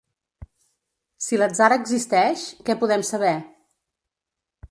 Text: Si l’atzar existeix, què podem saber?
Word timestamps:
Si 1.25 1.39
l’atzar 1.41 1.67
existeix, 1.75 2.47
què 2.69 2.77
podem 2.85 3.05
saber? 3.13 3.37